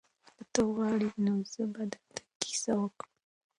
که 0.37 0.43
ته 0.53 0.61
غواړې 0.73 1.07
نو 1.23 1.33
زه 1.51 1.63
به 1.73 1.83
درته 1.91 2.21
کیسه 2.41 2.71
وکړم. 2.81 3.11